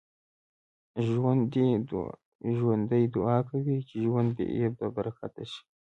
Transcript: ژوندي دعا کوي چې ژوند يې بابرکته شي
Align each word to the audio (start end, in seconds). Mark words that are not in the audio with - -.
ژوندي 2.57 3.03
دعا 3.15 3.37
کوي 3.49 3.77
چې 3.87 3.95
ژوند 4.05 4.33
يې 4.57 4.67
بابرکته 4.77 5.43
شي 5.51 5.61